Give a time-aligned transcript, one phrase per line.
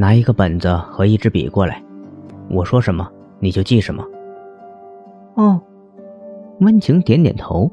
[0.00, 1.82] 拿一个本子和一支笔过来，
[2.48, 3.10] 我说什么
[3.40, 4.04] 你就记什么。
[5.34, 5.60] 哦，
[6.60, 7.68] 温情点点头。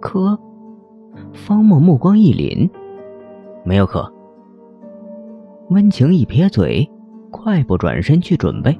[0.00, 0.38] 可，
[1.34, 2.70] 方墨目光一凛，
[3.62, 4.10] 没有可。
[5.68, 6.90] 温情一撇嘴，
[7.30, 8.74] 快步转身去准备，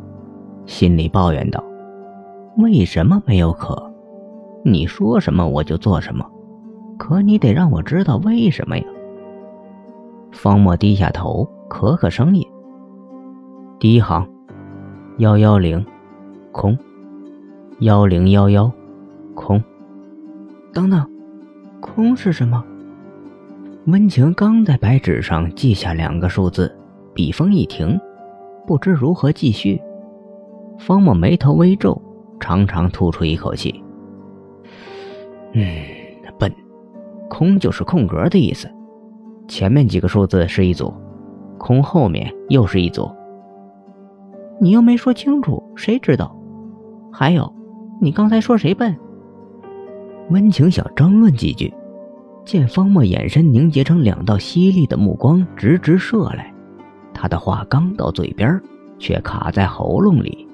[0.64, 1.62] 心里抱怨道
[2.56, 3.92] ：“为什么没有可？
[4.64, 6.24] 你说什么我就做什么，
[6.96, 8.84] 可你得让我知道为什么呀。”
[10.32, 12.42] 方墨低下头，咳咳声音。
[13.80, 14.26] 第一行，
[15.18, 15.84] 幺幺零，
[16.52, 16.78] 空，
[17.80, 18.70] 幺零幺幺，
[19.34, 19.62] 空。
[20.72, 21.06] 等等，
[21.80, 22.64] 空是什么？
[23.86, 26.74] 温情刚在白纸上记下两个数字，
[27.12, 28.00] 笔锋一停，
[28.66, 29.80] 不知如何继续。
[30.78, 32.00] 方墨眉头微皱，
[32.40, 33.82] 长长吐出一口气
[35.52, 35.64] ：“嗯，
[36.38, 36.50] 笨，
[37.28, 38.70] 空就是空格的意思，
[39.46, 40.94] 前面几个数字是一组，
[41.58, 43.10] 空后面又是一组。”
[44.64, 46.34] 你又没说清楚，谁知道？
[47.12, 47.52] 还有，
[48.00, 48.96] 你刚才说谁笨？
[50.30, 51.70] 温情想争论几句，
[52.46, 56.50] 见方墨眼神凝结成两道犀利的目光，直直射来。
[57.12, 58.58] 他的话刚到嘴边，
[58.98, 60.48] 却卡在喉咙里。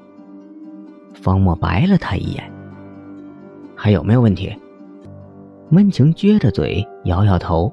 [1.14, 2.42] 方墨白了他一眼。
[3.76, 4.52] 还有没有问题？
[5.70, 7.72] 温情撅着嘴摇摇头。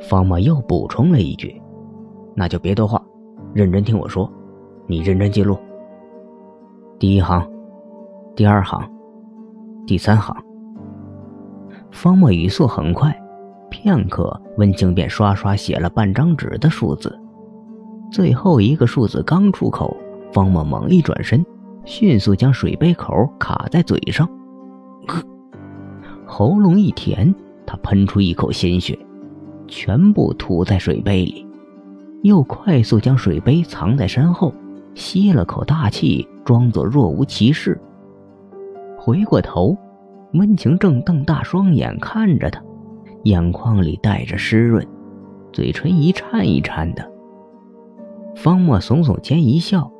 [0.00, 1.60] 方墨又补充了一句
[2.36, 3.04] ：“那就别多话，
[3.52, 4.30] 认真听我说。”
[4.86, 5.58] 你认真记录。
[6.98, 7.46] 第一行，
[8.36, 8.86] 第二行，
[9.86, 10.36] 第三行。
[11.90, 13.16] 方墨语速很快，
[13.70, 17.18] 片刻，温情便刷刷写了半张纸的数字。
[18.12, 19.96] 最后一个数字刚出口，
[20.32, 21.44] 方墨猛一转身，
[21.84, 24.28] 迅速将水杯口卡在嘴上，
[26.26, 28.98] 喉咙一甜，他喷出一口鲜血，
[29.66, 31.46] 全部吐在水杯里，
[32.22, 34.52] 又快速将水杯藏在身后。
[34.94, 37.80] 吸了口大气，装作若无其事。
[38.96, 39.76] 回过头，
[40.32, 42.62] 温情正瞪大双眼看着他，
[43.24, 44.86] 眼眶里带着湿润，
[45.52, 47.10] 嘴唇一颤一颤的。
[48.34, 49.90] 方墨耸耸肩一笑，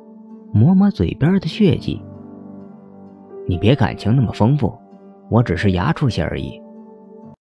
[0.51, 2.01] 抹抹嘴边的血迹
[3.47, 4.73] ：“你别感情那么丰富，
[5.29, 6.61] 我只是牙出血而已。